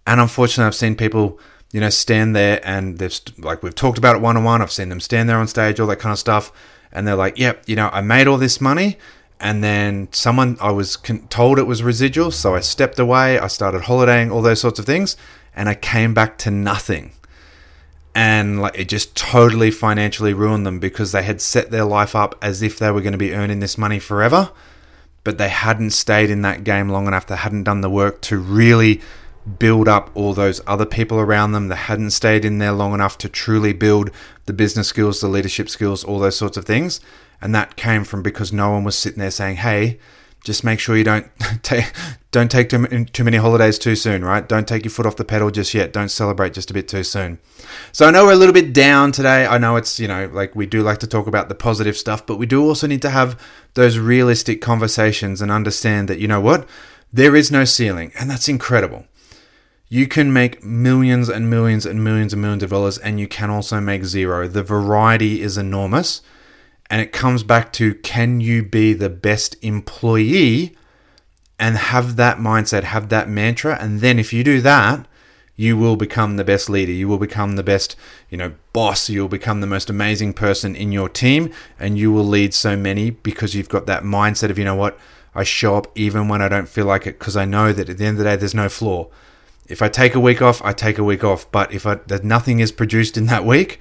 And 0.08 0.22
unfortunately, 0.22 0.68
I've 0.68 0.76
seen 0.76 0.96
people 0.96 1.38
you 1.72 1.80
know, 1.80 1.90
stand 1.90 2.36
there 2.36 2.60
and 2.64 3.00
they've 3.00 3.18
like 3.38 3.64
we've 3.64 3.76
talked 3.76 3.98
about 3.98 4.16
it 4.16 4.22
one 4.22 4.38
on 4.38 4.44
one. 4.44 4.62
I've 4.62 4.72
seen 4.72 4.90
them 4.90 5.00
stand 5.00 5.30
there 5.30 5.38
on 5.38 5.48
stage, 5.48 5.80
all 5.80 5.88
that 5.88 6.00
kind 6.00 6.12
of 6.12 6.20
stuff, 6.20 6.52
and 6.92 7.08
they're 7.08 7.16
like, 7.16 7.38
"Yep, 7.38 7.64
you 7.68 7.76
know, 7.76 7.90
I 7.94 8.02
made 8.02 8.28
all 8.28 8.38
this 8.38 8.60
money." 8.60 8.98
And 9.40 9.64
then 9.64 10.08
someone 10.12 10.58
I 10.62 10.72
was 10.72 10.98
con- 10.98 11.28
told 11.30 11.58
it 11.58 11.64
was 11.64 11.82
residual, 11.82 12.30
so 12.32 12.56
I 12.56 12.60
stepped 12.60 13.00
away. 13.00 13.40
I 13.40 13.48
started 13.48 13.84
holidaying, 13.84 14.32
all 14.32 14.42
those 14.42 14.62
sorts 14.62 14.80
of 14.80 14.86
things, 14.86 15.18
and 15.56 15.68
I 15.68 15.74
came 15.74 16.14
back 16.14 16.38
to 16.40 16.52
nothing. 16.52 17.14
And 18.14 18.62
like 18.62 18.78
it 18.78 18.90
just 18.90 19.16
totally 19.16 19.72
financially 19.72 20.34
ruined 20.34 20.66
them 20.66 20.80
because 20.80 21.14
they 21.14 21.24
had 21.24 21.42
set 21.42 21.72
their 21.72 21.86
life 21.86 22.16
up 22.16 22.36
as 22.42 22.62
if 22.62 22.78
they 22.78 22.92
were 22.92 23.02
going 23.02 23.14
to 23.14 23.18
be 23.18 23.34
earning 23.34 23.62
this 23.62 23.78
money 23.78 24.00
forever, 24.00 24.52
but 25.24 25.38
they 25.38 25.50
hadn't 25.50 25.92
stayed 25.92 26.30
in 26.30 26.42
that 26.42 26.66
game 26.66 26.90
long 26.90 27.08
enough. 27.08 27.26
They 27.26 27.38
hadn't 27.38 27.64
done 27.64 27.80
the 27.80 27.90
work 27.90 28.22
to 28.24 28.38
really 28.38 29.02
build 29.60 29.88
up 29.88 30.12
all 30.14 30.34
those 30.34 30.62
other 30.68 30.86
people 30.86 31.20
around 31.20 31.52
them 31.52 31.68
that 31.68 31.76
hadn't 31.76 32.12
stayed 32.12 32.46
in 32.46 32.60
there 32.60 32.72
long 32.72 32.94
enough 32.94 33.18
to 33.20 33.30
truly 33.30 33.74
build 33.74 34.12
the 34.46 34.54
business 34.54 34.88
skills, 34.88 35.22
the 35.22 35.28
leadership 35.28 35.70
skills, 35.70 36.04
all 36.04 36.20
those 36.20 36.38
sorts 36.38 36.58
of 36.58 36.66
things. 36.66 37.00
And 37.42 37.56
that 37.56 37.76
came 37.76 38.04
from 38.04 38.22
because 38.22 38.54
no 38.54 38.70
one 38.70 38.84
was 38.84 38.96
sitting 38.96 39.20
there 39.20 39.32
saying, 39.32 39.58
"Hey, 39.58 40.00
just 40.44 40.64
make 40.64 40.80
sure 40.80 40.96
you 40.96 41.04
don't 41.04 41.28
take 41.64 41.92
don't 42.30 42.52
take 42.52 42.70
too, 42.70 43.06
too 43.06 43.24
many 43.24 43.38
holidays 43.38 43.80
too 43.80 43.96
soon, 43.96 44.24
right? 44.24 44.48
Don't 44.48 44.68
take 44.68 44.86
your 44.86 44.92
foot 44.92 45.06
off 45.06 45.16
the 45.16 45.26
pedal 45.26 45.50
just 45.50 45.74
yet. 45.74 45.92
Don't 45.92 46.10
celebrate 46.10 46.54
just 46.54 46.70
a 46.70 46.74
bit 46.74 46.88
too 46.88 47.04
soon." 47.04 47.40
So 47.92 48.06
I 48.06 48.12
know 48.12 48.26
we're 48.26 48.34
a 48.34 48.36
little 48.36 48.54
bit 48.54 48.74
down 48.74 49.12
today. 49.12 49.48
I 49.48 49.58
know 49.58 49.76
it's, 49.76 50.00
you 50.00 50.08
know, 50.08 50.30
like 50.32 50.56
we 50.56 50.68
do 50.68 50.84
like 50.84 51.00
to 51.00 51.08
talk 51.08 51.26
about 51.26 51.50
the 51.50 51.56
positive 51.56 51.98
stuff, 51.98 52.26
but 52.26 52.38
we 52.38 52.46
do 52.46 52.64
also 52.64 52.86
need 52.86 53.02
to 53.02 53.10
have 53.10 53.42
those 53.74 53.98
realistic 53.98 54.62
conversations 54.62 55.42
and 55.42 55.52
understand 55.52 56.08
that, 56.10 56.20
you 56.20 56.28
know 56.28 56.42
what? 56.42 56.68
There 57.14 57.36
is 57.36 57.52
no 57.52 57.66
ceiling, 57.66 58.12
and 58.18 58.30
that's 58.30 58.48
incredible 58.48 59.06
you 59.94 60.08
can 60.08 60.32
make 60.32 60.64
millions 60.64 61.28
and 61.28 61.50
millions 61.50 61.86
and 61.86 62.02
millions 62.02 62.32
and 62.32 62.42
millions 62.42 62.64
of 62.64 62.70
dollars 62.70 62.98
and 62.98 63.20
you 63.20 63.28
can 63.28 63.50
also 63.50 63.82
make 63.82 64.06
zero. 64.06 64.48
The 64.48 64.64
variety 64.64 65.42
is 65.42 65.58
enormous. 65.58 66.22
And 66.90 67.02
it 67.02 67.12
comes 67.12 67.44
back 67.44 67.74
to 67.74 67.96
can 67.96 68.40
you 68.40 68.64
be 68.64 68.94
the 68.94 69.10
best 69.10 69.58
employee 69.62 70.78
and 71.60 71.76
have 71.76 72.16
that 72.16 72.38
mindset, 72.38 72.84
have 72.84 73.10
that 73.10 73.28
mantra. 73.28 73.78
And 73.82 74.00
then 74.00 74.18
if 74.18 74.32
you 74.32 74.46
do 74.46 74.62
that, 74.62 75.06
you 75.58 75.76
will 75.76 75.98
become 75.98 76.38
the 76.38 76.46
best 76.46 76.70
leader. 76.70 76.94
You 76.94 77.10
will 77.10 77.18
become 77.18 77.58
the 77.58 77.64
best, 77.64 77.98
you 78.30 78.38
know, 78.38 78.54
boss. 78.72 79.10
You'll 79.10 79.28
become 79.28 79.60
the 79.60 79.68
most 79.68 79.90
amazing 79.90 80.32
person 80.32 80.74
in 80.74 80.94
your 80.94 81.10
team 81.10 81.52
and 81.78 81.98
you 81.98 82.14
will 82.14 82.24
lead 82.24 82.54
so 82.54 82.78
many 82.78 83.10
because 83.10 83.56
you've 83.56 83.68
got 83.68 83.88
that 83.88 84.04
mindset 84.04 84.52
of, 84.52 84.58
you 84.58 84.64
know 84.64 84.74
what, 84.74 84.98
I 85.36 85.44
show 85.44 85.76
up 85.76 85.92
even 85.96 86.30
when 86.30 86.42
I 86.42 86.48
don't 86.48 86.70
feel 86.70 86.86
like 86.86 87.06
it 87.06 87.20
because 87.20 87.36
I 87.36 87.44
know 87.44 87.74
that 87.74 87.90
at 87.90 87.98
the 87.98 88.06
end 88.06 88.20
of 88.20 88.24
the 88.24 88.30
day, 88.30 88.36
there's 88.38 88.56
no 88.56 88.70
floor 88.70 89.10
if 89.68 89.82
I 89.82 89.90
take 89.90 90.16
a 90.16 90.20
week 90.20 90.42
off, 90.42 90.62
I 90.64 90.74
take 90.74 90.98
a 90.98 91.04
week 91.04 91.24
off. 91.24 91.50
But 91.52 91.74
if 91.74 91.86
I, 91.86 92.00
nothing 92.24 92.60
is 92.60 92.72
produced 92.72 93.18
in 93.18 93.26
that 93.28 93.46
week, 93.46 93.80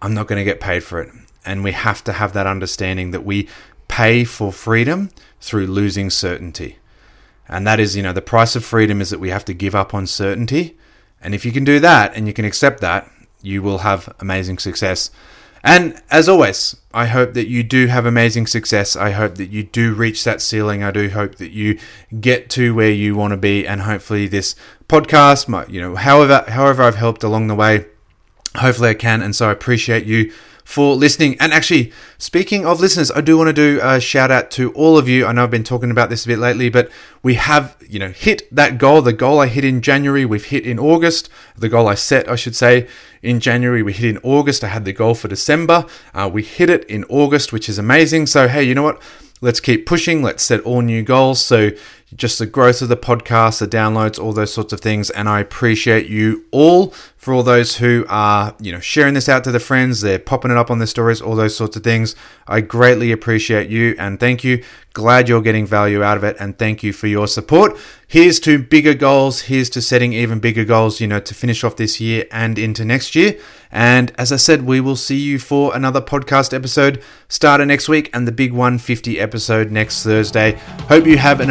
I'm 0.00 0.14
not 0.14 0.26
going 0.26 0.38
to 0.38 0.44
get 0.44 0.60
paid 0.60 0.84
for 0.84 1.00
it. 1.00 1.10
And 1.44 1.64
we 1.64 1.72
have 1.72 2.04
to 2.04 2.12
have 2.12 2.32
that 2.32 2.46
understanding 2.46 3.10
that 3.10 3.24
we 3.24 3.48
pay 3.88 4.24
for 4.24 4.52
freedom 4.52 5.10
through 5.40 5.66
losing 5.66 6.10
certainty. 6.10 6.78
And 7.48 7.66
that 7.66 7.80
is, 7.80 7.96
you 7.96 8.02
know, 8.02 8.12
the 8.12 8.20
price 8.22 8.54
of 8.56 8.64
freedom 8.64 9.00
is 9.00 9.10
that 9.10 9.20
we 9.20 9.30
have 9.30 9.44
to 9.46 9.54
give 9.54 9.74
up 9.74 9.94
on 9.94 10.06
certainty. 10.06 10.76
And 11.20 11.34
if 11.34 11.44
you 11.44 11.52
can 11.52 11.64
do 11.64 11.80
that 11.80 12.14
and 12.14 12.26
you 12.26 12.34
can 12.34 12.44
accept 12.44 12.80
that, 12.80 13.10
you 13.42 13.62
will 13.62 13.78
have 13.78 14.14
amazing 14.20 14.58
success. 14.58 15.10
And 15.62 16.00
as 16.10 16.28
always, 16.28 16.76
I 16.94 17.06
hope 17.06 17.34
that 17.34 17.48
you 17.48 17.62
do 17.62 17.86
have 17.86 18.06
amazing 18.06 18.46
success. 18.46 18.96
I 18.96 19.10
hope 19.10 19.34
that 19.36 19.50
you 19.50 19.64
do 19.64 19.94
reach 19.94 20.24
that 20.24 20.40
ceiling. 20.40 20.82
I 20.82 20.90
do 20.90 21.10
hope 21.10 21.36
that 21.36 21.50
you 21.50 21.78
get 22.20 22.48
to 22.50 22.74
where 22.74 22.90
you 22.90 23.14
want 23.16 23.32
to 23.32 23.36
be, 23.36 23.66
and 23.66 23.82
hopefully, 23.82 24.26
this 24.26 24.54
podcast, 24.88 25.48
my, 25.48 25.66
you 25.66 25.80
know, 25.80 25.96
however, 25.96 26.44
however 26.48 26.82
I've 26.82 26.96
helped 26.96 27.22
along 27.22 27.48
the 27.48 27.54
way, 27.54 27.86
hopefully 28.56 28.90
I 28.90 28.94
can. 28.94 29.22
And 29.22 29.34
so 29.34 29.48
I 29.48 29.52
appreciate 29.52 30.06
you 30.06 30.32
for 30.68 30.94
listening. 30.94 31.34
And 31.40 31.50
actually, 31.54 31.94
speaking 32.18 32.66
of 32.66 32.78
listeners, 32.78 33.10
I 33.12 33.22
do 33.22 33.38
want 33.38 33.48
to 33.48 33.54
do 33.54 33.80
a 33.82 33.98
shout 33.98 34.30
out 34.30 34.50
to 34.50 34.70
all 34.72 34.98
of 34.98 35.08
you. 35.08 35.24
I 35.24 35.32
know 35.32 35.44
I've 35.44 35.50
been 35.50 35.64
talking 35.64 35.90
about 35.90 36.10
this 36.10 36.26
a 36.26 36.28
bit 36.28 36.38
lately, 36.38 36.68
but 36.68 36.90
we 37.22 37.36
have, 37.36 37.74
you 37.88 37.98
know, 37.98 38.10
hit 38.10 38.46
that 38.54 38.76
goal. 38.76 39.00
The 39.00 39.14
goal 39.14 39.40
I 39.40 39.46
hit 39.46 39.64
in 39.64 39.80
January, 39.80 40.26
we've 40.26 40.44
hit 40.44 40.66
in 40.66 40.78
August. 40.78 41.30
The 41.56 41.70
goal 41.70 41.88
I 41.88 41.94
set, 41.94 42.28
I 42.28 42.36
should 42.36 42.54
say, 42.54 42.86
in 43.22 43.40
January, 43.40 43.82
we 43.82 43.94
hit 43.94 44.10
in 44.14 44.18
August. 44.22 44.62
I 44.62 44.68
had 44.68 44.84
the 44.84 44.92
goal 44.92 45.14
for 45.14 45.26
December. 45.26 45.86
Uh, 46.12 46.28
we 46.30 46.42
hit 46.42 46.68
it 46.68 46.84
in 46.84 47.04
August, 47.04 47.50
which 47.50 47.70
is 47.70 47.78
amazing. 47.78 48.26
So, 48.26 48.46
hey, 48.46 48.62
you 48.62 48.74
know 48.74 48.82
what? 48.82 49.00
Let's 49.40 49.60
keep 49.60 49.86
pushing. 49.86 50.22
Let's 50.22 50.42
set 50.42 50.60
all 50.60 50.82
new 50.82 51.02
goals. 51.02 51.40
So, 51.40 51.70
just 52.16 52.38
the 52.38 52.46
growth 52.46 52.80
of 52.80 52.88
the 52.88 52.96
podcast, 52.96 53.58
the 53.58 53.68
downloads, 53.68 54.18
all 54.22 54.32
those 54.32 54.52
sorts 54.52 54.72
of 54.72 54.80
things. 54.80 55.10
And 55.10 55.28
I 55.28 55.40
appreciate 55.40 56.06
you 56.06 56.44
all 56.50 56.94
for 57.18 57.34
all 57.34 57.42
those 57.42 57.76
who 57.76 58.06
are, 58.08 58.54
you 58.60 58.72
know, 58.72 58.80
sharing 58.80 59.12
this 59.12 59.28
out 59.28 59.44
to 59.44 59.50
their 59.50 59.60
friends, 59.60 60.00
they're 60.00 60.18
popping 60.20 60.52
it 60.52 60.56
up 60.56 60.70
on 60.70 60.78
their 60.78 60.86
stories, 60.86 61.20
all 61.20 61.34
those 61.34 61.56
sorts 61.56 61.76
of 61.76 61.82
things. 61.82 62.14
I 62.46 62.60
greatly 62.60 63.12
appreciate 63.12 63.68
you 63.68 63.96
and 63.98 64.20
thank 64.20 64.44
you. 64.44 64.64
Glad 64.94 65.28
you're 65.28 65.42
getting 65.42 65.66
value 65.66 66.02
out 66.02 66.16
of 66.16 66.24
it 66.24 66.36
and 66.40 66.58
thank 66.58 66.82
you 66.82 66.92
for 66.92 67.08
your 67.08 67.26
support. 67.26 67.76
Here's 68.06 68.40
to 68.40 68.58
bigger 68.58 68.94
goals. 68.94 69.42
Here's 69.42 69.68
to 69.70 69.82
setting 69.82 70.12
even 70.12 70.38
bigger 70.40 70.64
goals, 70.64 71.00
you 71.00 71.06
know, 71.06 71.20
to 71.20 71.34
finish 71.34 71.62
off 71.62 71.76
this 71.76 72.00
year 72.00 72.24
and 72.32 72.58
into 72.58 72.84
next 72.84 73.14
year. 73.14 73.38
And 73.70 74.12
as 74.16 74.32
I 74.32 74.36
said, 74.36 74.62
we 74.62 74.80
will 74.80 74.96
see 74.96 75.18
you 75.18 75.38
for 75.38 75.76
another 75.76 76.00
podcast 76.00 76.54
episode 76.54 77.02
starting 77.28 77.68
next 77.68 77.88
week 77.88 78.08
and 78.14 78.26
the 78.26 78.32
big 78.32 78.52
150 78.52 79.20
episode 79.20 79.70
next 79.70 80.04
Thursday. 80.04 80.52
Hope 80.88 81.04
you 81.04 81.18
have 81.18 81.40
an 81.40 81.50